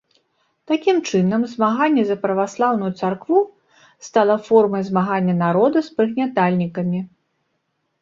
[0.69, 3.37] Такім чынам, змаганне за праваслаўную царкву
[4.09, 7.09] стала формай змагання народа з прыгнятальнікамі.